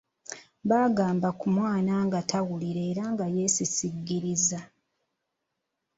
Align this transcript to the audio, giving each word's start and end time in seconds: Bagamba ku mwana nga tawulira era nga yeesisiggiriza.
Bagamba 0.69 1.27
ku 1.39 1.45
mwana 1.57 1.93
nga 2.05 2.19
tawulira 2.31 2.81
era 2.91 3.03
nga 3.13 3.25
yeesisiggiriza. 3.35 4.59